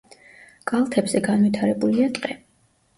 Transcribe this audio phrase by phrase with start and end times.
[0.71, 2.39] კალთებზე განვითარებულია ტყე.